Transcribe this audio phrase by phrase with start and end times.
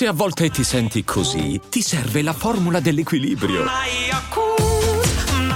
[0.00, 3.66] Se a volte ti senti così, ti serve la formula dell'equilibrio.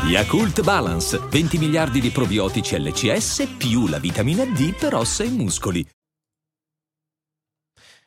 [0.06, 5.88] Yakult Balance, 20 miliardi di probiotici LCS più la vitamina D per ossa e muscoli.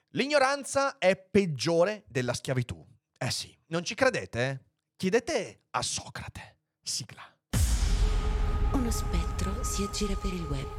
[0.09, 2.85] L'ignoranza è peggiore della schiavitù.
[3.17, 4.65] Eh sì, non ci credete?
[4.95, 6.57] Chiedete a Socrate.
[6.83, 7.23] Sigla.
[8.73, 10.69] Uno spettro si aggira per il web.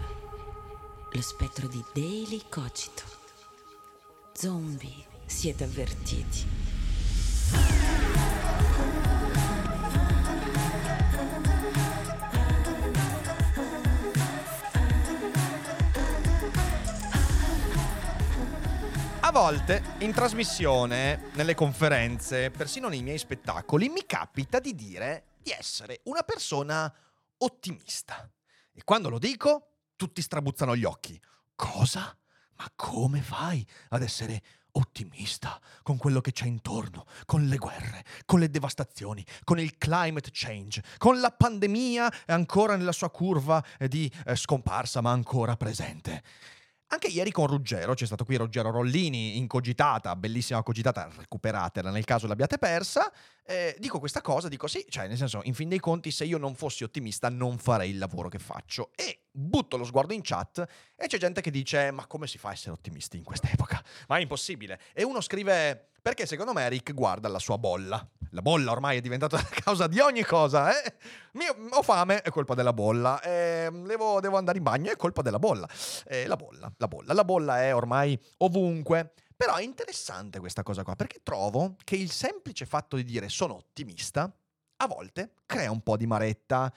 [1.10, 3.02] Lo spettro di Daily Cogito.
[4.34, 6.46] Zombie, siete avvertiti.
[19.20, 25.50] A volte in trasmissione, nelle conferenze, persino nei miei spettacoli, mi capita di dire di
[25.50, 26.92] essere una persona
[27.36, 28.28] ottimista.
[28.72, 31.20] E quando lo dico, tutti strabuzzano gli occhi.
[31.54, 32.16] Cosa?
[32.56, 34.42] Ma come fai ad essere
[34.78, 40.30] ottimista con quello che c'è intorno, con le guerre, con le devastazioni, con il climate
[40.32, 46.22] change, con la pandemia ancora nella sua curva di eh, scomparsa ma ancora presente?
[46.90, 52.04] Anche ieri con Ruggero, c'è stato qui Ruggero Rollini, in cogitata, bellissima cogitata, recuperatela nel
[52.04, 53.12] caso l'abbiate persa.
[53.44, 56.38] Eh, dico questa cosa, dico sì, cioè nel senso, in fin dei conti, se io
[56.38, 58.90] non fossi ottimista non farei il lavoro che faccio.
[58.94, 60.66] E butto lo sguardo in chat
[60.96, 63.84] e c'è gente che dice, ma come si fa a essere ottimisti in quest'epoca?
[64.08, 64.80] Ma è impossibile.
[64.94, 68.06] E uno scrive, perché secondo me Rick guarda la sua bolla.
[68.32, 70.70] La bolla ormai è diventata la causa di ogni cosa.
[70.70, 70.94] Eh?
[71.32, 73.20] Mio, ho fame, è colpa della bolla.
[73.20, 75.68] Eh, devo, devo, andare in bagno, è colpa della bolla.
[76.06, 77.12] Eh, la bolla, la bolla.
[77.12, 79.12] La bolla è ormai ovunque.
[79.36, 83.54] Però è interessante questa cosa qua, perché trovo che il semplice fatto di dire sono
[83.54, 84.32] ottimista,
[84.78, 86.72] a volte crea un po' di maretta.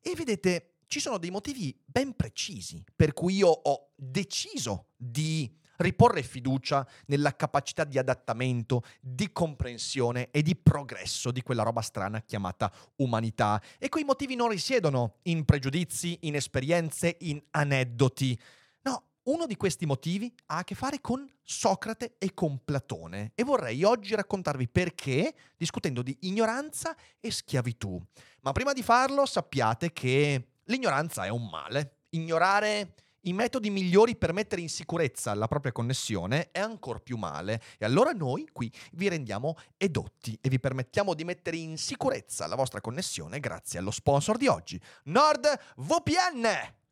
[0.00, 6.22] E vedete, ci sono dei motivi ben precisi per cui io ho deciso di riporre
[6.22, 12.72] fiducia nella capacità di adattamento, di comprensione e di progresso di quella roba strana chiamata
[12.96, 13.60] umanità.
[13.78, 18.38] E quei motivi non risiedono in pregiudizi, in esperienze, in aneddoti.
[18.82, 23.44] No, uno di questi motivi ha a che fare con Socrate e con Platone e
[23.44, 28.00] vorrei oggi raccontarvi perché discutendo di ignoranza e schiavitù.
[28.40, 31.98] Ma prima di farlo sappiate che l'ignoranza è un male.
[32.10, 37.60] Ignorare i metodi migliori per mettere in sicurezza la propria connessione è ancora più male.
[37.78, 42.56] E allora noi qui vi rendiamo edotti e vi permettiamo di mettere in sicurezza la
[42.56, 46.82] vostra connessione grazie allo sponsor di oggi, NordVPN.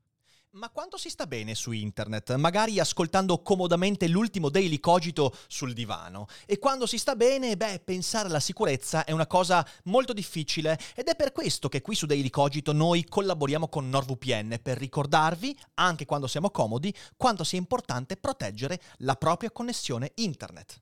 [0.54, 2.34] Ma quanto si sta bene su internet?
[2.34, 6.26] Magari ascoltando comodamente l'ultimo Daily Cogito sul divano.
[6.44, 11.06] E quando si sta bene, beh, pensare alla sicurezza è una cosa molto difficile ed
[11.08, 16.04] è per questo che qui su Daily Cogito noi collaboriamo con NordVPN per ricordarvi, anche
[16.04, 20.81] quando siamo comodi, quanto sia importante proteggere la propria connessione internet.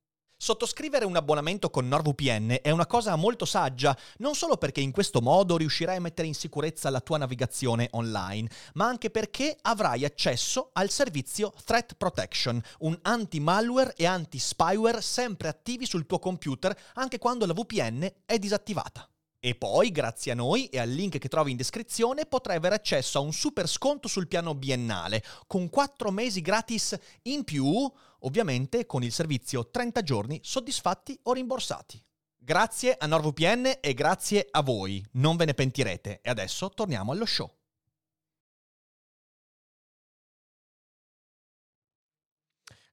[0.43, 5.21] Sottoscrivere un abbonamento con NordVPN è una cosa molto saggia, non solo perché in questo
[5.21, 10.71] modo riuscirai a mettere in sicurezza la tua navigazione online, ma anche perché avrai accesso
[10.73, 17.45] al servizio Threat Protection, un anti-malware e anti-spyware sempre attivi sul tuo computer anche quando
[17.45, 19.07] la VPN è disattivata.
[19.43, 23.19] E poi, grazie a noi e al link che trovi in descrizione, potrai avere accesso
[23.19, 27.91] a un super sconto sul piano biennale, con 4 mesi gratis in più,
[28.21, 32.03] ovviamente con il servizio 30 giorni soddisfatti o rimborsati.
[32.37, 36.21] Grazie a NordVPN e grazie a voi, non ve ne pentirete.
[36.21, 37.49] E adesso torniamo allo show.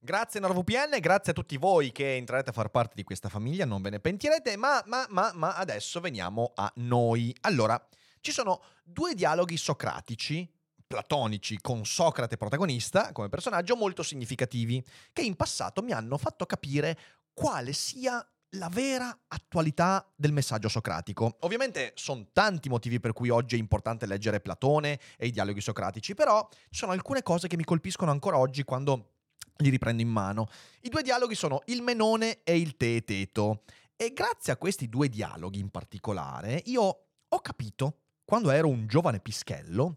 [0.01, 3.83] Grazie NordVPN, grazie a tutti voi che entrerete a far parte di questa famiglia, non
[3.83, 7.35] ve ne pentirete, ma, ma, ma, ma adesso veniamo a noi.
[7.41, 7.85] Allora,
[8.21, 10.49] ci sono due dialoghi socratici,
[10.89, 14.83] platonici, con Socrate protagonista come personaggio molto significativi,
[15.13, 16.99] che in passato mi hanno fatto capire
[17.33, 21.37] quale sia la vera attualità del messaggio socratico.
[21.41, 26.15] Ovviamente sono tanti motivi per cui oggi è importante leggere Platone e i dialoghi socratici,
[26.15, 29.11] però ci sono alcune cose che mi colpiscono ancora oggi quando
[29.59, 30.49] li riprendo in mano.
[30.81, 33.65] I due dialoghi sono il Menone e il Teeteto.
[33.95, 39.19] E grazie a questi due dialoghi in particolare, io ho capito, quando ero un giovane
[39.19, 39.97] pischello,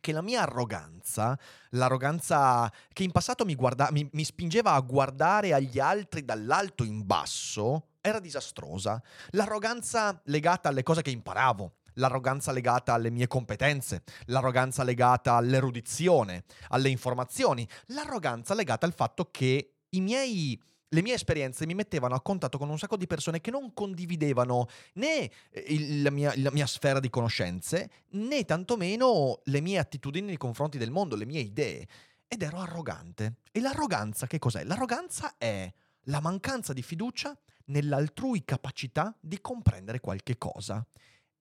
[0.00, 1.38] che la mia arroganza,
[1.70, 7.04] l'arroganza che in passato mi, guarda- mi, mi spingeva a guardare agli altri dall'alto in
[7.06, 9.02] basso, era disastrosa.
[9.30, 16.88] L'arroganza legata alle cose che imparavo, l'arroganza legata alle mie competenze, l'arroganza legata all'erudizione, alle
[16.88, 20.60] informazioni, l'arroganza legata al fatto che i miei
[20.90, 24.66] le mie esperienze mi mettevano a contatto con un sacco di persone che non condividevano
[24.94, 30.26] né eh, il- la, mia, la mia sfera di conoscenze, né tantomeno le mie attitudini
[30.26, 31.86] nei confronti del mondo, le mie idee.
[32.26, 33.36] Ed ero arrogante.
[33.52, 34.64] E l'arroganza che cos'è?
[34.64, 35.72] L'arroganza è
[36.04, 40.86] la mancanza di fiducia nell'altrui capacità di comprendere qualche cosa.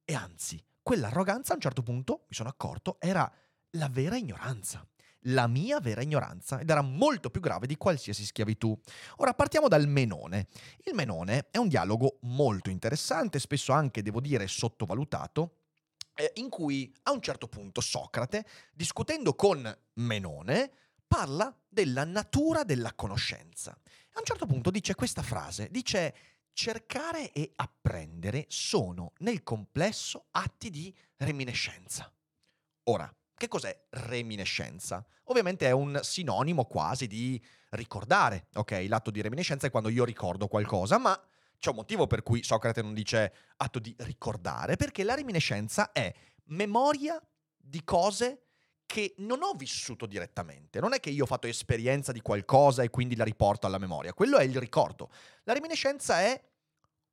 [0.04, 3.30] E anzi, quell'arroganza a un certo punto, mi sono accorto, era
[3.72, 4.86] la vera ignoranza.
[5.22, 8.78] La mia vera ignoranza ed era molto più grave di qualsiasi schiavitù.
[9.18, 10.48] Ora partiamo dal Menone.
[10.86, 15.58] Il Menone è un dialogo molto interessante, spesso anche, devo dire, sottovalutato,
[16.16, 20.72] eh, in cui a un certo punto Socrate, discutendo con Menone,
[21.08, 23.72] parla della natura della conoscenza.
[23.72, 26.16] A un certo punto dice questa frase, dice
[26.52, 32.12] cercare e apprendere sono nel complesso atti di reminiscenza.
[32.86, 35.06] Ora, che cos'è reminiscenza?
[35.25, 37.42] Ovviamente è un sinonimo quasi di
[37.72, 38.86] ricordare, ok?
[38.88, 41.19] L'atto di reminiscenza è quando io ricordo qualcosa, ma
[41.60, 46.12] c'è un motivo per cui Socrate non dice atto di ricordare, perché la reminiscenza è
[46.45, 47.22] memoria
[47.56, 48.42] di cose
[48.88, 50.80] che non ho vissuto direttamente.
[50.80, 54.13] Non è che io ho fatto esperienza di qualcosa e quindi la riporto alla memoria.
[54.13, 55.12] Quello è il ricordo.
[55.44, 56.42] La reminiscenza è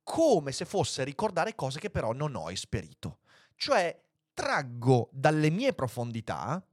[0.01, 3.19] come se fosse ricordare cose che però non ho esperito.
[3.55, 4.04] Cioè
[4.35, 6.63] traggo dalle mie profondità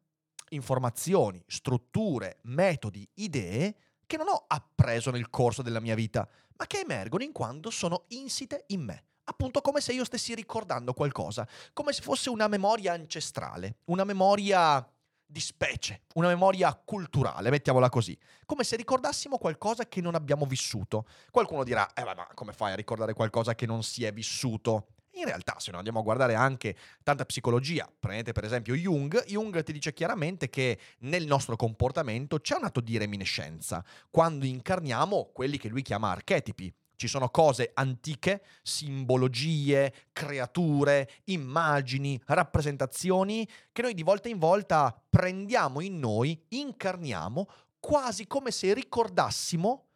[0.51, 3.75] informazioni, strutture, metodi, idee
[4.05, 8.05] che non ho appreso nel corso della mia vita, ma che emergono in quanto sono
[8.09, 9.05] insite in me.
[9.25, 14.87] Appunto come se io stessi ricordando qualcosa, come se fosse una memoria ancestrale, una memoria
[15.25, 21.07] di specie, una memoria culturale, mettiamola così, come se ricordassimo qualcosa che non abbiamo vissuto.
[21.31, 24.89] Qualcuno dirà, eh ma come fai a ricordare qualcosa che non si è vissuto?
[25.15, 29.63] In realtà, se noi andiamo a guardare anche tanta psicologia, prendete per esempio Jung, Jung
[29.63, 35.59] ti dice chiaramente che nel nostro comportamento c'è un atto di reminiscenza, quando incarniamo quelli
[35.59, 36.73] che lui chiama archetipi.
[36.97, 45.81] Ci sono cose antiche, simbologie, creature, immagini, rappresentazioni che noi di volta in volta prendiamo
[45.81, 47.49] in noi, incarniamo,
[47.81, 49.89] quasi come se ricordassimo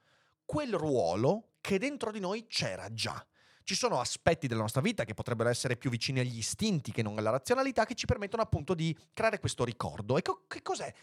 [0.44, 3.24] quel ruolo che dentro di noi c'era già.
[3.66, 7.18] Ci sono aspetti della nostra vita che potrebbero essere più vicini agli istinti che non
[7.18, 10.16] alla razionalità che ci permettono appunto di creare questo ricordo.
[10.16, 10.94] E co- che cos'è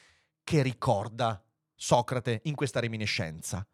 [0.41, 1.43] che ricorda
[1.75, 3.67] Socrate in questa reminiscenza?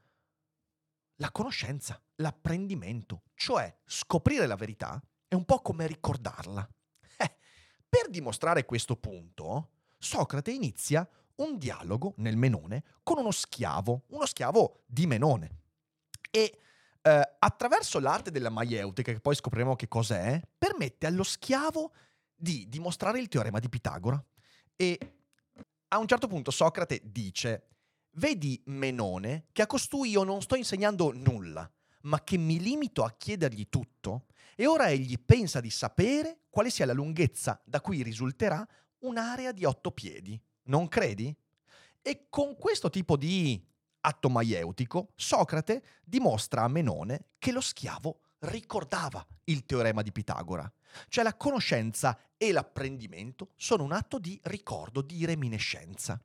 [1.18, 6.68] La conoscenza, l'apprendimento, cioè scoprire la verità è un po' come ricordarla.
[7.18, 7.36] Eh,
[7.88, 9.70] per dimostrare questo punto,
[10.00, 15.58] Socrate inizia un dialogo nel Menone con uno schiavo, uno schiavo di Menone.
[16.32, 16.58] E
[17.02, 21.92] eh, attraverso l'arte della maieutica, che poi scopriremo che cos'è, permette allo schiavo
[22.36, 24.24] di dimostrare il teorema di Pitagora.
[24.76, 24.98] E
[25.90, 27.68] a un certo punto Socrate dice,
[28.12, 31.70] vedi Menone, che a costui io non sto insegnando nulla,
[32.02, 34.26] ma che mi limito a chiedergli tutto,
[34.56, 38.66] e ora egli pensa di sapere quale sia la lunghezza da cui risulterà
[39.00, 40.40] un'area di otto piedi.
[40.64, 41.34] Non credi?
[42.02, 43.66] E con questo tipo di
[44.02, 50.72] atto maieutico, Socrate dimostra a Menone che lo schiavo ricordava il teorema di Pitagora.
[51.08, 56.22] Cioè la conoscenza e l'apprendimento sono un atto di ricordo, di reminiscenza.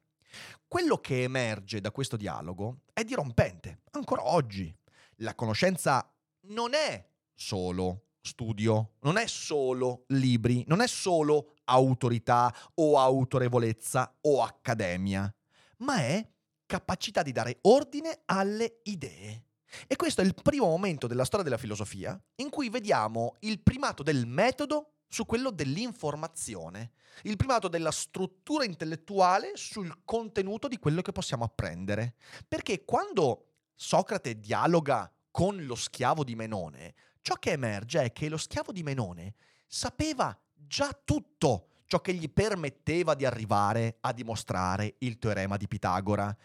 [0.66, 4.74] Quello che emerge da questo dialogo è dirompente, ancora oggi.
[5.18, 6.12] La conoscenza
[6.48, 14.42] non è solo studio, non è solo libri, non è solo autorità o autorevolezza o
[14.42, 15.32] accademia,
[15.78, 16.26] ma è
[16.74, 19.44] capacità di dare ordine alle idee.
[19.86, 24.02] E questo è il primo momento della storia della filosofia in cui vediamo il primato
[24.02, 26.90] del metodo su quello dell'informazione,
[27.22, 32.16] il primato della struttura intellettuale sul contenuto di quello che possiamo apprendere.
[32.48, 38.36] Perché quando Socrate dialoga con lo schiavo di Menone, ciò che emerge è che lo
[38.36, 45.18] schiavo di Menone sapeva già tutto ciò che gli permetteva di arrivare a dimostrare il
[45.18, 46.36] teorema di Pitagora.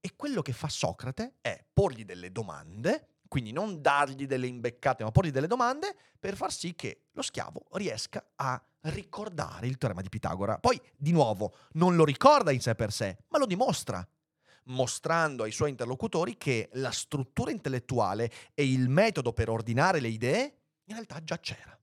[0.00, 5.10] E quello che fa Socrate è porgli delle domande, quindi non dargli delle imbeccate, ma
[5.10, 10.08] porgli delle domande per far sì che lo schiavo riesca a ricordare il teorema di
[10.08, 10.58] Pitagora.
[10.58, 14.06] Poi, di nuovo, non lo ricorda in sé per sé, ma lo dimostra,
[14.64, 20.42] mostrando ai suoi interlocutori che la struttura intellettuale e il metodo per ordinare le idee
[20.84, 21.78] in realtà già c'era.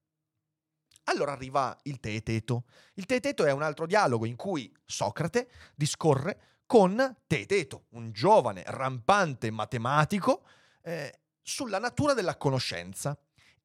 [1.05, 2.65] Allora arriva il Teeteto.
[2.95, 9.50] Il Teeteto è un altro dialogo in cui Socrate discorre con Teeteto, un giovane rampante
[9.50, 10.43] matematico,
[10.83, 13.17] eh, sulla natura della conoscenza.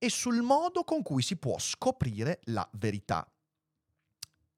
[0.03, 3.25] e sul modo con cui si può scoprire la verità.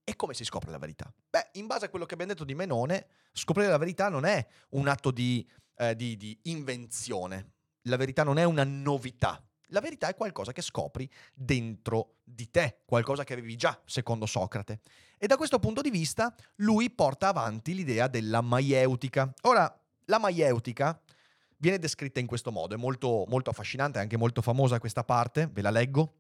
[0.02, 1.12] E come si scopre la verità?
[1.28, 4.46] Beh, in base a quello che abbiamo detto di Menone, scoprire la verità non è
[4.70, 5.46] un atto di,
[5.76, 10.62] eh, di, di invenzione, la verità non è una novità, la verità è qualcosa che
[10.62, 14.80] scopri dentro di te, qualcosa che avevi già, secondo Socrate.
[15.18, 19.34] E da questo punto di vista lui porta avanti l'idea della maieutica.
[19.42, 20.98] Ora, la maieutica
[21.56, 25.48] viene descritta in questo modo, è molto, molto affascinante, è anche molto famosa questa parte,
[25.52, 26.14] ve la leggo.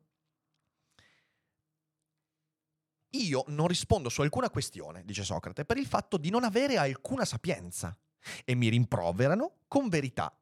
[3.10, 7.24] Io non rispondo su alcuna questione, dice Socrate, per il fatto di non avere alcuna
[7.24, 7.96] sapienza
[8.44, 10.36] e mi rimproverano con verità.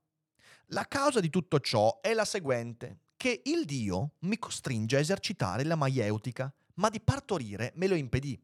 [0.73, 5.65] La causa di tutto ciò è la seguente, che il Dio mi costringe a esercitare
[5.65, 8.43] la maieutica, ma di partorire me lo impedì.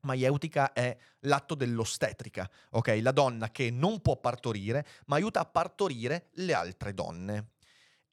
[0.00, 3.00] Maieutica è l'atto dell'ostetrica, ok?
[3.02, 7.50] La donna che non può partorire, ma aiuta a partorire le altre donne.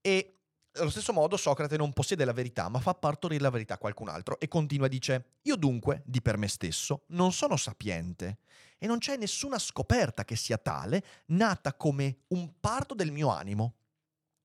[0.02, 0.34] E
[0.74, 4.10] allo stesso modo Socrate non possiede la verità, ma fa partorire la verità a qualcun
[4.10, 8.40] altro e continua dice, io dunque, di per me stesso, non sono sapiente
[8.86, 13.78] e non c'è nessuna scoperta che sia tale, nata come un parto del mio animo.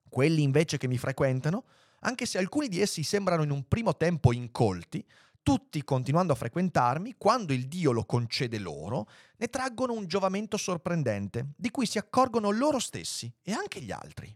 [0.09, 1.65] Quelli invece che mi frequentano,
[2.01, 5.07] anche se alcuni di essi sembrano in un primo tempo incolti,
[5.43, 11.53] tutti continuando a frequentarmi, quando il Dio lo concede loro, ne traggono un giovamento sorprendente,
[11.55, 14.35] di cui si accorgono loro stessi e anche gli altri.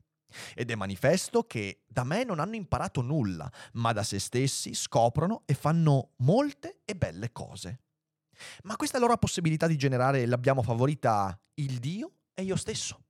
[0.55, 5.45] Ed è manifesto che da me non hanno imparato nulla, ma da se stessi scoprono
[5.47, 7.79] e fanno molte e belle cose.
[8.65, 13.03] Ma questa loro possibilità di generare l'abbiamo favorita il Dio e io stesso.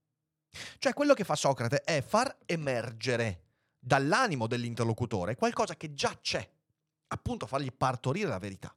[0.79, 3.43] Cioè quello che fa Socrate è far emergere
[3.79, 6.49] dall'animo dell'interlocutore qualcosa che già c'è,
[7.09, 8.75] appunto fargli partorire la verità.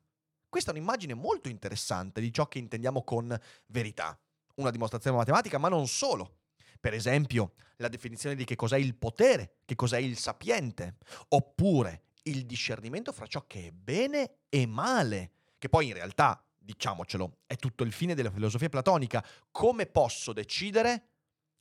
[0.49, 3.37] Questa è un'immagine molto interessante di ciò che intendiamo con
[3.67, 4.19] verità.
[4.55, 6.39] Una dimostrazione matematica, ma non solo.
[6.79, 10.97] Per esempio, la definizione di che cos'è il potere, che cos'è il sapiente,
[11.29, 17.39] oppure il discernimento fra ciò che è bene e male, che poi in realtà, diciamocelo,
[17.45, 19.25] è tutto il fine della filosofia platonica.
[19.51, 21.09] Come posso decidere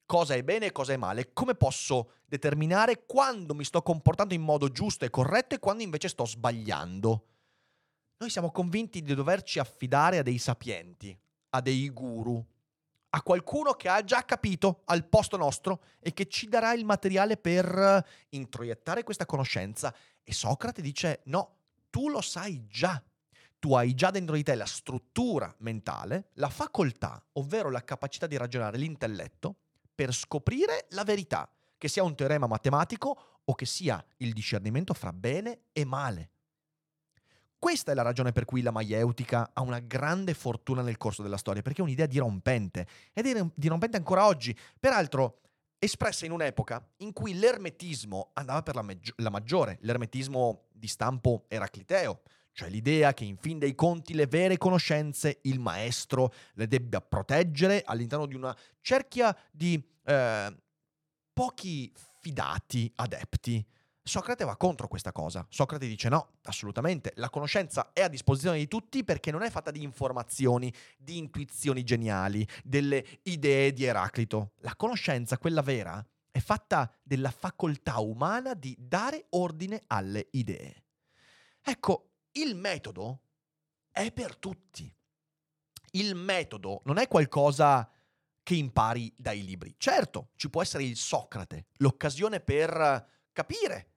[0.06, 1.32] cosa è bene e cosa è male?
[1.32, 6.08] Come posso determinare quando mi sto comportando in modo giusto e corretto e quando invece
[6.08, 7.26] sto sbagliando?
[8.18, 11.18] Noi siamo convinti di doverci affidare a dei sapienti,
[11.50, 12.44] a dei guru,
[13.10, 17.36] a qualcuno che ha già capito al posto nostro e che ci darà il materiale
[17.36, 19.94] per introiettare questa conoscenza.
[20.22, 21.56] E Socrate dice: no,
[21.90, 23.02] tu lo sai già.
[23.66, 28.36] Tu hai già dentro di te la struttura mentale, la facoltà, ovvero la capacità di
[28.36, 29.56] ragionare, l'intelletto,
[29.92, 35.12] per scoprire la verità, che sia un teorema matematico o che sia il discernimento fra
[35.12, 36.30] bene e male.
[37.58, 41.36] Questa è la ragione per cui la maieutica ha una grande fortuna nel corso della
[41.36, 45.40] storia, perché è un'idea dirompente, ed è dirompente ancora oggi, peraltro
[45.80, 51.46] espressa in un'epoca in cui l'ermetismo andava per la, meggi- la maggiore, l'ermetismo di stampo
[51.48, 52.20] eracliteo,
[52.56, 57.82] cioè l'idea che in fin dei conti le vere conoscenze il maestro le debba proteggere
[57.84, 60.56] all'interno di una cerchia di eh,
[61.34, 63.62] pochi fidati adepti
[64.02, 65.44] Socrate va contro questa cosa.
[65.50, 69.72] Socrate dice no, assolutamente, la conoscenza è a disposizione di tutti perché non è fatta
[69.72, 74.52] di informazioni, di intuizioni geniali, delle idee di Eraclito.
[74.58, 80.84] La conoscenza, quella vera, è fatta della facoltà umana di dare ordine alle idee.
[81.60, 83.20] Ecco, il metodo
[83.90, 84.92] è per tutti.
[85.92, 87.90] Il metodo non è qualcosa
[88.42, 89.74] che impari dai libri.
[89.78, 93.90] Certo, ci può essere il Socrate, l'occasione per capire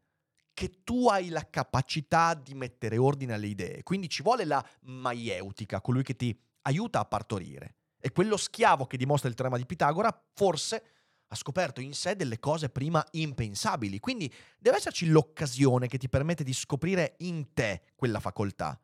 [0.54, 3.84] che tu hai la capacità di mettere ordine alle idee.
[3.84, 7.76] Quindi ci vuole la maieutica, colui che ti aiuta a partorire.
[8.00, 10.99] E quello schiavo che dimostra il teorema di Pitagora forse
[11.32, 14.00] ha scoperto in sé delle cose prima impensabili.
[14.00, 18.80] Quindi deve esserci l'occasione che ti permette di scoprire in te quella facoltà.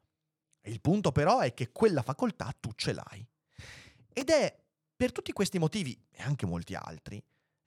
[0.63, 3.27] il punto però è che quella facoltà tu ce l'hai.
[4.11, 4.63] Ed è
[4.95, 7.21] per tutti questi motivi, e anche molti altri,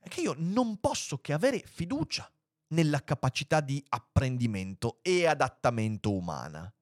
[0.09, 2.31] che io non posso che avere fiducia
[2.69, 6.73] nella capacità di apprendimento e adattamento umana.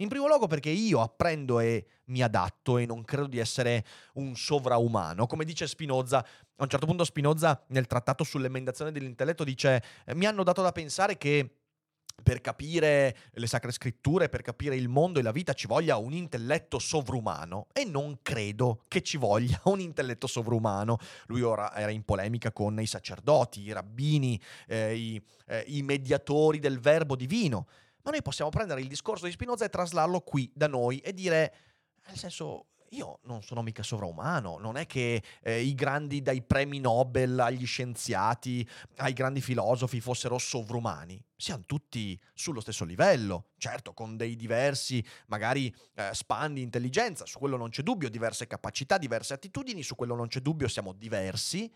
[0.00, 3.84] In primo luogo perché io apprendo e mi adatto e non credo di essere
[4.14, 5.26] un sovraumano.
[5.26, 6.24] Come dice Spinoza,
[6.56, 9.82] a un certo punto Spinoza nel trattato sull'emendazione dell'intelletto dice
[10.14, 11.50] mi hanno dato da pensare che
[12.22, 16.12] per capire le sacre scritture, per capire il mondo e la vita ci voglia un
[16.12, 20.96] intelletto sovrumano e non credo che ci voglia un intelletto sovrumano.
[21.26, 26.58] Lui ora era in polemica con i sacerdoti, i rabbini, eh, i, eh, i mediatori
[26.58, 27.68] del verbo divino.
[28.02, 31.54] Ma noi possiamo prendere il discorso di Spinoza e traslarlo qui da noi e dire,
[32.06, 36.78] nel senso, io non sono mica sovraumano, non è che eh, i grandi dai premi
[36.78, 38.66] Nobel agli scienziati,
[38.96, 45.74] ai grandi filosofi fossero sovrumani, siamo tutti sullo stesso livello, certo con dei diversi magari
[45.94, 50.14] eh, span di intelligenza, su quello non c'è dubbio, diverse capacità, diverse attitudini, su quello
[50.14, 51.70] non c'è dubbio, siamo diversi,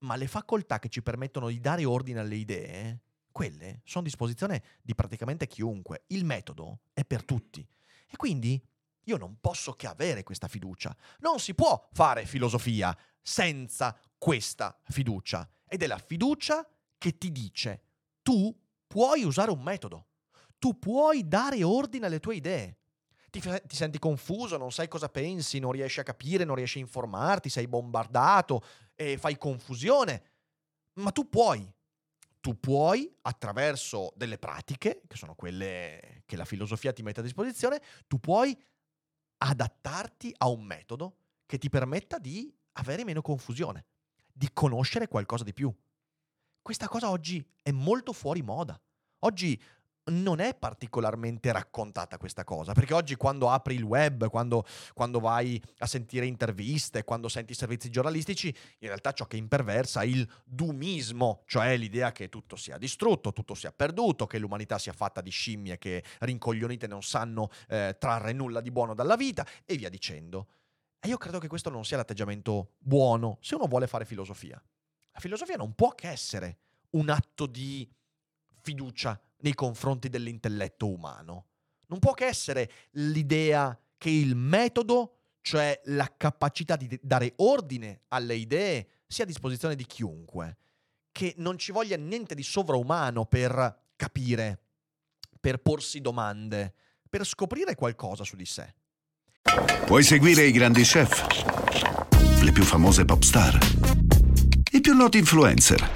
[0.00, 3.00] ma le facoltà che ci permettono di dare ordine alle idee,
[3.32, 7.66] quelle sono a disposizione di praticamente chiunque, il metodo è per tutti.
[8.08, 8.62] E quindi
[9.06, 10.94] io non posso che avere questa fiducia.
[11.20, 15.48] Non si può fare filosofia senza questa fiducia.
[15.68, 16.66] Ed è la fiducia
[16.98, 17.82] che ti dice,
[18.22, 18.54] tu
[18.86, 20.06] puoi usare un metodo,
[20.58, 22.78] tu puoi dare ordine alle tue idee.
[23.30, 26.82] Ti, ti, senti confuso, non sai cosa pensi, non riesci a capire, non riesci a
[26.82, 30.22] informarti, sei bombardato e fai confusione.
[30.94, 31.70] Ma tu puoi.
[32.40, 37.82] Tu puoi, attraverso delle pratiche, che sono quelle che la filosofia ti mette a disposizione,
[38.06, 38.56] tu puoi
[39.38, 41.16] adattarti a un metodo
[41.46, 43.86] che ti permetta di avere meno confusione,
[44.32, 45.72] di conoscere qualcosa di più.
[46.60, 48.80] Questa cosa oggi è molto fuori moda.
[49.20, 49.60] Oggi
[50.06, 55.60] non è particolarmente raccontata questa cosa, perché oggi quando apri il web, quando, quando, vai
[55.78, 61.42] a sentire interviste, quando senti servizi giornalistici, in realtà ciò che imperversa è il dumismo,
[61.46, 65.78] cioè l'idea che tutto sia distrutto, tutto sia perduto, che l'umanità sia fatta di scimmie
[65.78, 70.48] che rincoglionite non sanno eh, trarre nulla di buono dalla vita e via dicendo.
[71.00, 74.60] E io credo che questo non sia l'atteggiamento buono se uno vuole fare filosofia.
[75.12, 76.58] La filosofia non può che essere
[76.90, 77.88] un atto di
[78.66, 81.46] fiducia nei confronti dell'intelletto umano.
[81.86, 88.34] Non può che essere l'idea che il metodo, cioè la capacità di dare ordine alle
[88.34, 90.56] idee, sia a disposizione di chiunque,
[91.12, 94.58] che non ci voglia niente di sovraumano per capire,
[95.38, 96.74] per porsi domande,
[97.08, 98.74] per scoprire qualcosa su di sé.
[99.86, 101.24] Puoi seguire i grandi chef,
[102.42, 103.56] le più famose pop star,
[104.72, 105.90] i più noti influencer,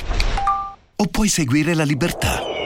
[0.94, 2.58] o puoi seguire la libertà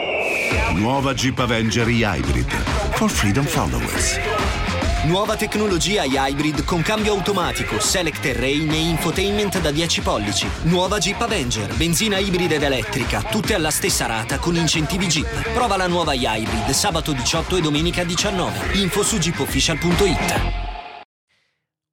[0.74, 2.50] Nuova Jeep Avenger Hybrid.
[2.96, 4.18] For freedom followers.
[5.04, 10.48] Nuova tecnologia Hybrid con cambio automatico, select terrain e infotainment da 10 pollici.
[10.62, 15.52] Nuova Jeep Avenger, benzina ibrida ed elettrica, tutte alla stessa rata con incentivi Jeep.
[15.52, 18.78] Prova la nuova Hybrid sabato 18 e domenica 19.
[18.78, 20.62] Info su jeepofficial.it.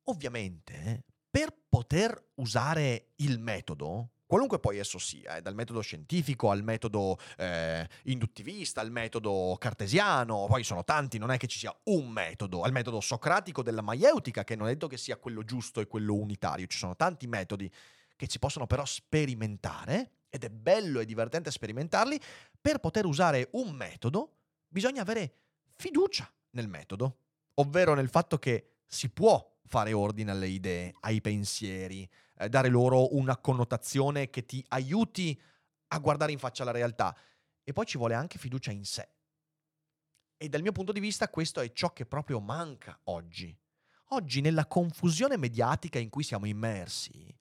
[0.06, 6.64] Ovviamente, per poter usare il metodo, qualunque poi esso sia, eh, dal metodo scientifico al
[6.64, 12.08] metodo eh, induttivista, al metodo cartesiano, poi sono tanti, non è che ci sia un
[12.08, 15.88] metodo, al metodo socratico della maieutica, che non è detto che sia quello giusto e
[15.88, 17.70] quello unitario, ci sono tanti metodi
[18.16, 22.18] che si possono però sperimentare, ed è bello e divertente sperimentarli,
[22.62, 24.36] per poter usare un metodo
[24.70, 25.40] bisogna avere
[25.76, 27.18] fiducia nel metodo,
[27.56, 32.10] ovvero nel fatto che si può fare ordine alle idee, ai pensieri,
[32.42, 35.40] eh, dare loro una connotazione che ti aiuti
[35.90, 37.16] a guardare in faccia la realtà.
[37.64, 39.08] E poi ci vuole anche fiducia in sé.
[40.38, 43.56] E dal mio punto di vista questo è ciò che proprio manca oggi.
[44.14, 47.34] Oggi nella confusione mediatica in cui siamo immersi,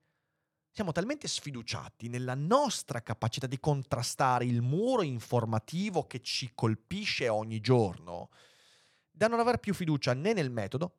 [0.71, 7.61] siamo talmente sfiduciati nella nostra capacità di contrastare il muro informativo che ci colpisce ogni
[7.61, 8.29] giorno,
[9.11, 10.99] da non aver più fiducia né nel metodo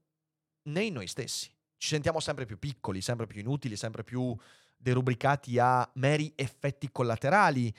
[0.64, 1.50] né in noi stessi
[1.82, 4.38] ci sentiamo sempre più piccoli, sempre più inutili, sempre più
[4.78, 7.76] derubricati a meri effetti collaterali.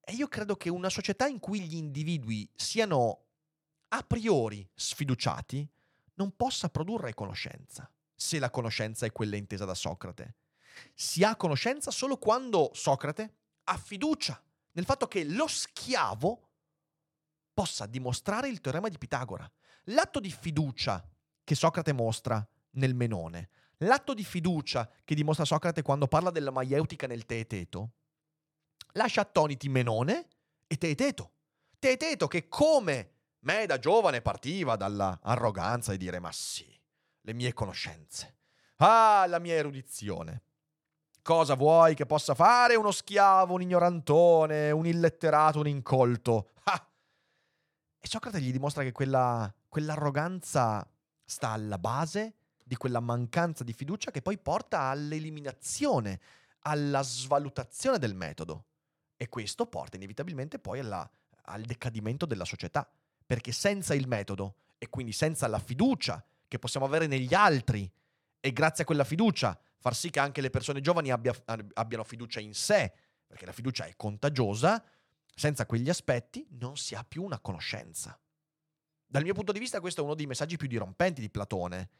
[0.00, 3.26] E io credo che una società in cui gli individui siano
[3.88, 5.68] a priori sfiduciati
[6.14, 10.36] non possa produrre conoscenza, se la conoscenza è quella intesa da Socrate.
[10.94, 13.34] Si ha conoscenza solo quando Socrate
[13.64, 16.48] ha fiducia nel fatto che lo schiavo
[17.52, 19.46] possa dimostrare il teorema di Pitagora.
[19.86, 21.06] L'atto di fiducia
[21.44, 23.50] che Socrate mostra nel menone.
[23.78, 27.92] L'atto di fiducia che dimostra Socrate quando parla della maieutica nel Teeteto
[28.92, 30.28] lascia attoniti Menone
[30.66, 31.32] e Teeteto.
[31.78, 36.80] Teeteto che come me da giovane partiva dalla arroganza e dire ma sì,
[37.22, 38.36] le mie conoscenze,
[38.76, 40.42] ah, la mia erudizione.
[41.22, 46.50] Cosa vuoi che possa fare uno schiavo, un ignorantone, un illetterato, un incolto?
[46.64, 46.88] Ah!
[47.98, 50.88] E Socrate gli dimostra che quella, quell'arroganza
[51.24, 56.20] sta alla base di quella mancanza di fiducia che poi porta all'eliminazione,
[56.60, 58.66] alla svalutazione del metodo.
[59.16, 61.08] E questo porta inevitabilmente poi alla,
[61.44, 62.88] al decadimento della società,
[63.24, 67.90] perché senza il metodo e quindi senza la fiducia che possiamo avere negli altri
[68.40, 71.34] e grazie a quella fiducia far sì che anche le persone giovani abbia,
[71.74, 72.92] abbiano fiducia in sé,
[73.26, 74.82] perché la fiducia è contagiosa,
[75.34, 78.18] senza quegli aspetti non si ha più una conoscenza.
[79.06, 81.90] Dal mio punto di vista questo è uno dei messaggi più dirompenti di Platone,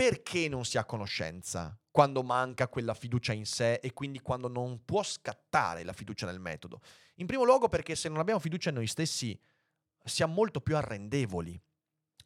[0.00, 4.82] perché non si ha conoscenza quando manca quella fiducia in sé e quindi quando non
[4.86, 6.80] può scattare la fiducia nel metodo?
[7.16, 9.38] In primo luogo perché se non abbiamo fiducia in noi stessi
[10.02, 11.60] siamo molto più arrendevoli.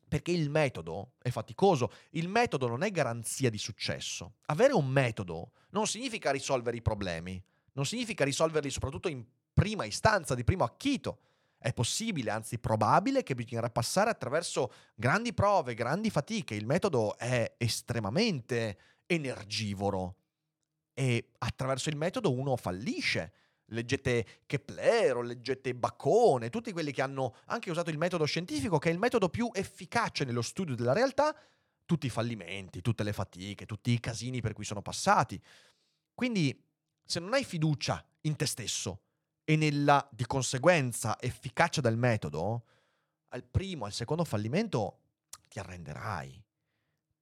[0.07, 4.37] Perché il metodo è faticoso, il metodo non è garanzia di successo.
[4.47, 10.37] Avere un metodo non significa risolvere i problemi, non significa risolverli soprattutto in prima istanza,
[10.37, 11.19] di primo acchito.
[11.64, 16.55] È possibile, anzi probabile, che bisognerà passare attraverso grandi prove, grandi fatiche.
[16.55, 20.16] Il metodo è estremamente energivoro
[20.92, 23.33] e attraverso il metodo uno fallisce
[23.68, 28.90] leggete Kepler o leggete Bacone, tutti quelli che hanno anche usato il metodo scientifico, che
[28.90, 31.35] è il metodo più efficace nello studio della realtà,
[31.87, 35.42] tutti i fallimenti, tutte le fatiche, tutti i casini per cui sono passati.
[36.12, 36.62] Quindi,
[37.03, 39.04] se non hai fiducia in te stesso
[39.45, 42.67] e nella, di conseguenza, efficacia del metodo,
[43.29, 45.01] al primo, al secondo fallimento
[45.49, 46.43] ti arrenderai.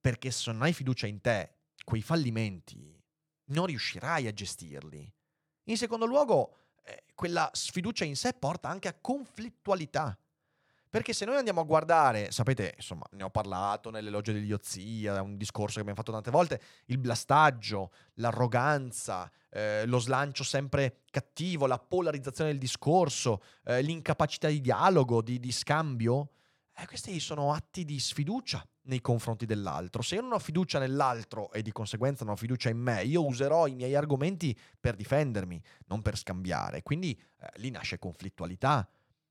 [0.00, 3.00] Perché se non hai fiducia in te, quei fallimenti
[3.46, 5.12] non riuscirai a gestirli
[5.64, 10.18] in secondo luogo, eh, quella sfiducia in sé porta anche a conflittualità.
[10.92, 15.20] Perché se noi andiamo a guardare, sapete, insomma, ne ho parlato nell'elogio degli Ozia, è
[15.20, 21.66] un discorso che abbiamo fatto tante volte, il blastaggio, l'arroganza, eh, lo slancio sempre cattivo,
[21.66, 26.32] la polarizzazione del discorso, eh, l'incapacità di dialogo, di, di scambio,
[26.76, 30.02] eh, questi sono atti di sfiducia nei confronti dell'altro.
[30.02, 33.24] Se io non ho fiducia nell'altro e di conseguenza non ho fiducia in me, io
[33.24, 36.82] userò i miei argomenti per difendermi, non per scambiare.
[36.82, 38.86] Quindi eh, lì nasce conflittualità.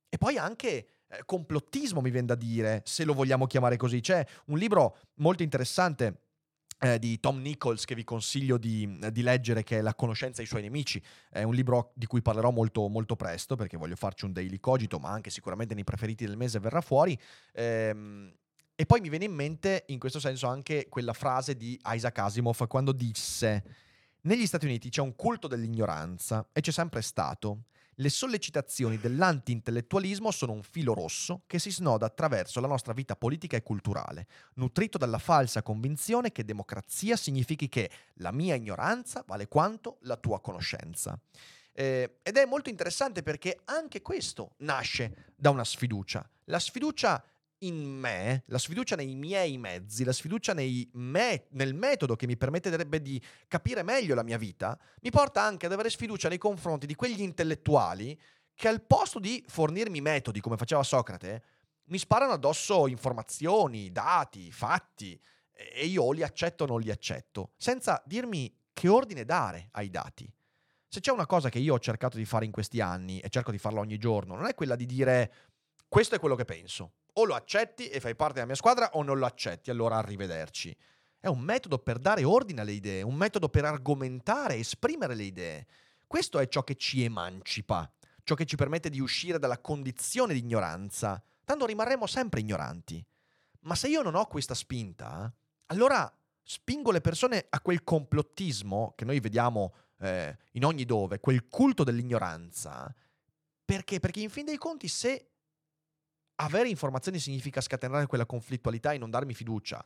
[0.09, 3.99] E poi anche eh, complottismo, mi viene da dire, se lo vogliamo chiamare così.
[3.99, 6.21] C'è un libro molto interessante
[6.79, 10.47] eh, di Tom Nichols che vi consiglio di, di, leggere che è La conoscenza ai
[10.47, 14.33] suoi nemici, è un libro di cui parlerò molto, molto presto perché voglio farci un
[14.33, 17.17] daily cogito ma anche sicuramente nei preferiti del mese verrà fuori
[17.53, 18.33] ehm,
[18.73, 22.65] e poi mi viene in mente in questo senso anche quella frase di Isaac Asimov
[22.65, 23.63] quando disse
[24.21, 27.65] negli Stati Uniti c'è un culto dell'ignoranza e c'è sempre stato
[27.95, 33.57] le sollecitazioni dell'anti-intellettualismo sono un filo rosso che si snoda attraverso la nostra vita politica
[33.57, 39.97] e culturale, nutrito dalla falsa convinzione che democrazia significhi che la mia ignoranza vale quanto
[40.01, 41.19] la tua conoscenza.
[41.73, 46.27] Eh, ed è molto interessante perché anche questo nasce da una sfiducia.
[46.45, 47.23] La sfiducia
[47.63, 53.01] in me, la sfiducia nei miei mezzi, la sfiducia me- nel metodo che mi permetterebbe
[53.01, 56.95] di capire meglio la mia vita, mi porta anche ad avere sfiducia nei confronti di
[56.95, 58.19] quegli intellettuali
[58.53, 61.43] che al posto di fornirmi metodi, come faceva Socrate,
[61.85, 65.19] mi sparano addosso informazioni, dati, fatti,
[65.51, 70.31] e io li accetto o non li accetto, senza dirmi che ordine dare ai dati.
[70.87, 73.51] Se c'è una cosa che io ho cercato di fare in questi anni, e cerco
[73.51, 75.33] di farlo ogni giorno, non è quella di dire
[75.87, 79.03] questo è quello che penso, o lo accetti e fai parte della mia squadra o
[79.03, 80.75] non lo accetti, allora arrivederci.
[81.19, 85.67] È un metodo per dare ordine alle idee, un metodo per argomentare, esprimere le idee.
[86.07, 87.91] Questo è ciò che ci emancipa,
[88.23, 91.21] ciò che ci permette di uscire dalla condizione di ignoranza.
[91.45, 93.05] Tanto rimarremo sempre ignoranti.
[93.61, 95.31] Ma se io non ho questa spinta,
[95.67, 96.11] allora
[96.43, 101.83] spingo le persone a quel complottismo che noi vediamo eh, in ogni dove, quel culto
[101.83, 102.93] dell'ignoranza.
[103.63, 103.99] Perché?
[103.99, 105.30] Perché in fin dei conti, se
[106.43, 109.83] avere informazioni significa scatenare quella conflittualità e non darmi fiducia.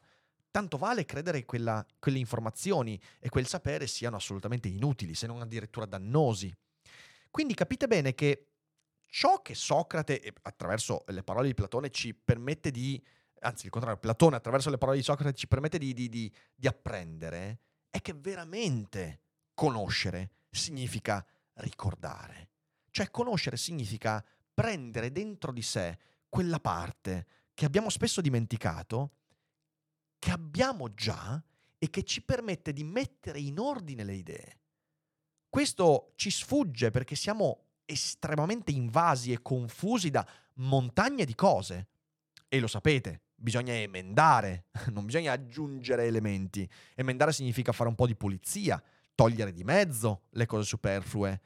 [0.52, 5.86] Tanto vale credere che quelle informazioni e quel sapere siano assolutamente inutili, se non addirittura
[5.86, 6.54] dannosi.
[7.30, 8.48] Quindi capite bene che
[9.08, 13.04] ciò che Socrate, attraverso le parole di Platone, ci permette di,
[13.41, 16.68] anzi il contrario, Platone attraverso le parole di Socrate ci permette di, di, di, di
[16.68, 19.20] apprendere, è che veramente
[19.54, 22.50] conoscere significa ricordare.
[22.91, 25.98] Cioè conoscere significa prendere dentro di sé
[26.36, 29.12] quella parte che abbiamo spesso dimenticato,
[30.19, 31.41] che abbiamo già
[31.78, 34.60] e che ci permette di mettere in ordine le idee.
[35.48, 41.88] Questo ci sfugge perché siamo estremamente invasi e confusi da montagne di cose.
[42.50, 46.69] E lo sapete, bisogna emendare, non bisogna aggiungere elementi.
[46.95, 48.84] Emendare significa fare un po' di pulizia,
[49.15, 51.41] togliere di mezzo le cose superflue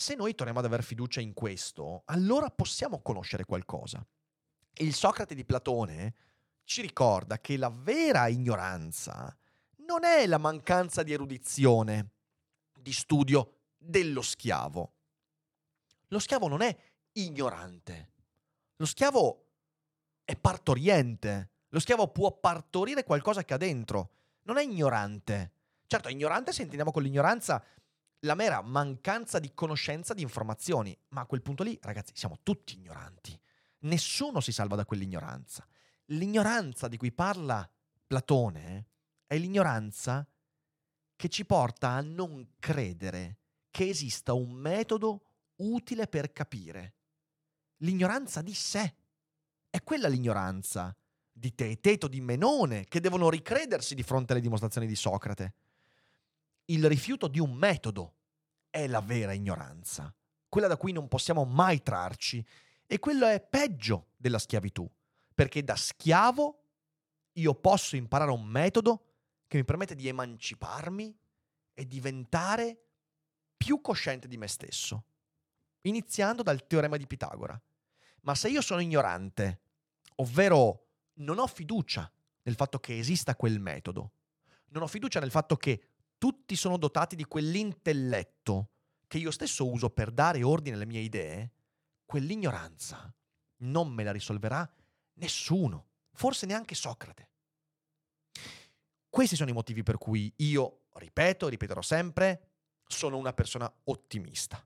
[0.00, 4.06] se noi torniamo ad avere fiducia in questo, allora possiamo conoscere qualcosa.
[4.74, 6.14] Il Socrate di Platone
[6.62, 9.36] ci ricorda che la vera ignoranza
[9.78, 12.10] non è la mancanza di erudizione,
[12.78, 14.92] di studio dello schiavo.
[16.10, 16.76] Lo schiavo non è
[17.14, 18.12] ignorante.
[18.76, 19.46] Lo schiavo
[20.24, 21.50] è partoriente.
[21.70, 24.10] Lo schiavo può partorire qualcosa che ha dentro.
[24.42, 25.50] Non è ignorante.
[25.88, 27.64] Certo, ignorante se intendiamo con l'ignoranza
[28.20, 30.96] la mera mancanza di conoscenza di informazioni.
[31.08, 33.38] Ma a quel punto lì, ragazzi, siamo tutti ignoranti.
[33.80, 35.66] Nessuno si salva da quell'ignoranza.
[36.06, 37.68] L'ignoranza di cui parla
[38.06, 38.88] Platone
[39.26, 40.26] è l'ignoranza
[41.14, 43.38] che ci porta a non credere
[43.70, 45.24] che esista un metodo
[45.56, 46.94] utile per capire.
[47.78, 48.94] L'ignoranza di sé.
[49.70, 50.96] È quella l'ignoranza
[51.30, 55.54] di Teeteto, di Menone, che devono ricredersi di fronte alle dimostrazioni di Socrate.
[56.70, 58.16] Il rifiuto di un metodo
[58.68, 60.14] è la vera ignoranza,
[60.48, 62.44] quella da cui non possiamo mai trarci,
[62.86, 64.88] e quello è peggio della schiavitù,
[65.34, 66.62] perché da schiavo
[67.32, 69.04] io posso imparare un metodo
[69.46, 71.18] che mi permette di emanciparmi
[71.72, 72.82] e diventare
[73.56, 75.04] più cosciente di me stesso,
[75.82, 77.58] iniziando dal teorema di Pitagora.
[78.22, 79.60] Ma se io sono ignorante,
[80.16, 82.10] ovvero non ho fiducia
[82.42, 84.12] nel fatto che esista quel metodo,
[84.68, 85.87] non ho fiducia nel fatto che
[86.18, 88.72] tutti sono dotati di quell'intelletto
[89.06, 91.52] che io stesso uso per dare ordine alle mie idee,
[92.04, 93.12] quell'ignoranza
[93.58, 94.70] non me la risolverà
[95.14, 97.30] nessuno, forse neanche Socrate.
[99.08, 102.50] Questi sono i motivi per cui io, ripeto, ripeterò sempre,
[102.86, 104.62] sono una persona ottimista.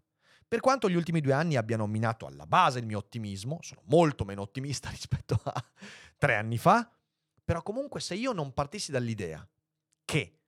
[0.47, 4.25] Per quanto gli ultimi due anni abbiano minato alla base il mio ottimismo, sono molto
[4.25, 5.65] meno ottimista rispetto a
[6.19, 6.91] tre anni fa,
[7.45, 9.47] però comunque se io non partissi dall'idea
[10.05, 10.42] che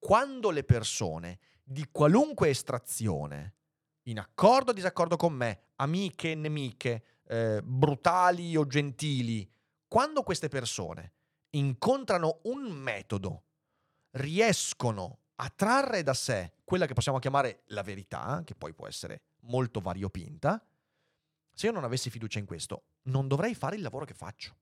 [0.00, 3.54] quando le persone di qualunque estrazione,
[4.04, 9.48] in accordo o disaccordo con me, amiche e nemiche, eh, brutali o gentili,
[9.86, 11.12] quando queste persone
[11.50, 13.44] incontrano un metodo,
[14.12, 19.22] riescono a trarre da sé quella che possiamo chiamare la verità, che poi può essere
[19.42, 20.64] molto variopinta,
[21.52, 24.56] se io non avessi fiducia in questo, non dovrei fare il lavoro che faccio.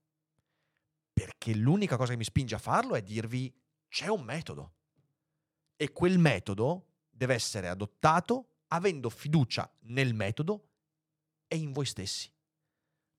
[1.13, 3.53] Perché l'unica cosa che mi spinge a farlo è dirvi
[3.87, 4.73] c'è un metodo.
[5.81, 10.71] E quel metodo deve essere adottato avendo fiducia nel metodo
[11.47, 12.29] e in voi stessi.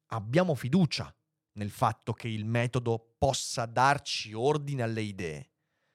[0.09, 1.15] Abbiamo fiducia
[1.53, 5.51] nel fatto che il metodo possa darci ordine alle idee,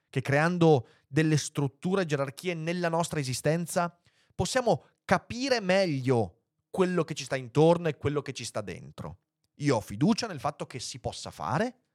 [0.08, 3.96] che creando delle strutture e gerarchie nella nostra esistenza
[4.34, 9.20] possiamo capire meglio quello che ci sta intorno e quello che ci sta dentro.
[9.60, 11.85] Io ho fiducia nel fatto che si possa fare,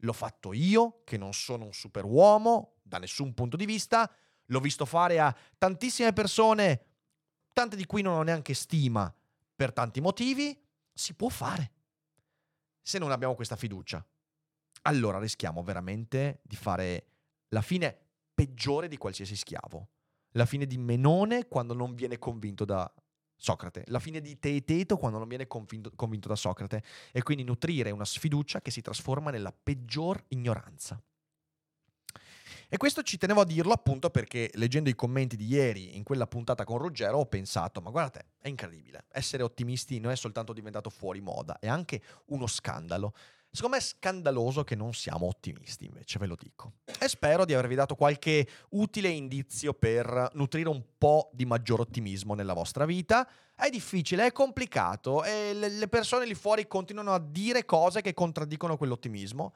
[0.00, 4.10] l'ho fatto io, che non sono un superuomo da nessun punto di vista,
[4.46, 6.84] l'ho visto fare a tantissime persone,
[7.52, 9.12] tante di cui non ho neanche stima
[9.54, 10.58] per tanti motivi,
[10.92, 11.72] si può fare
[12.82, 14.04] se non abbiamo questa fiducia,
[14.82, 17.06] allora rischiamo veramente di fare
[17.48, 17.96] la fine
[18.34, 19.88] peggiore di qualsiasi schiavo.
[20.34, 22.90] La fine di Menone quando non viene convinto da
[23.40, 27.90] Socrate, la fine di Teeteto quando non viene convinto, convinto da Socrate e quindi nutrire
[27.90, 31.02] una sfiducia che si trasforma nella peggior ignoranza.
[32.68, 36.26] E questo ci tenevo a dirlo appunto perché leggendo i commenti di ieri in quella
[36.26, 40.90] puntata con Ruggero ho pensato, ma guardate, è incredibile, essere ottimisti non è soltanto diventato
[40.90, 43.14] fuori moda, è anche uno scandalo.
[43.52, 46.74] Secondo me è scandaloso che non siamo ottimisti, invece ve lo dico.
[47.00, 52.34] E spero di avervi dato qualche utile indizio per nutrire un po' di maggior ottimismo
[52.34, 53.28] nella vostra vita.
[53.54, 58.76] È difficile, è complicato e le persone lì fuori continuano a dire cose che contraddicono
[58.76, 59.54] quell'ottimismo.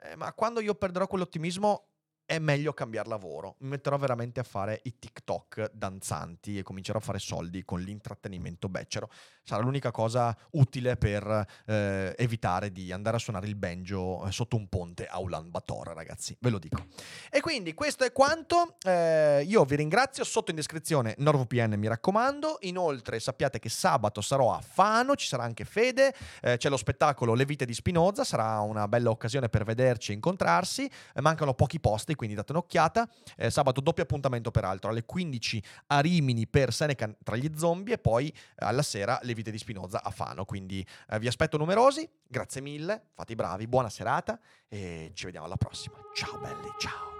[0.00, 1.93] Eh, ma quando io perderò quell'ottimismo
[2.26, 3.56] è meglio cambiare lavoro.
[3.60, 8.68] Mi metterò veramente a fare i TikTok danzanti e comincerò a fare soldi con l'intrattenimento
[8.68, 9.10] becero.
[9.42, 14.56] Sarà l'unica cosa utile per eh, evitare di andare a suonare il banjo eh, sotto
[14.56, 16.86] un ponte a Ulan Bator, ragazzi, ve lo dico.
[17.30, 18.76] E quindi questo è quanto.
[18.82, 20.24] Eh, io vi ringrazio.
[20.24, 22.58] Sotto in descrizione NordVPN, mi raccomando.
[22.60, 27.34] Inoltre sappiate che sabato sarò a Fano, ci sarà anche Fede, eh, c'è lo spettacolo
[27.34, 30.90] Le vite di Spinoza, sarà una bella occasione per vederci e incontrarsi.
[31.14, 33.08] Eh, mancano pochi posti Monday, quindi date un'occhiata.
[33.36, 37.98] Eh, sabato doppio appuntamento peraltro alle 15 a Rimini per Seneca tra gli zombie e
[37.98, 40.44] poi eh, alla sera le vite di Spinoza a Fano.
[40.44, 45.46] Quindi eh, vi aspetto numerosi, grazie mille, fate i bravi, buona serata e ci vediamo
[45.46, 45.96] alla prossima.
[46.14, 47.13] Ciao belli, ciao.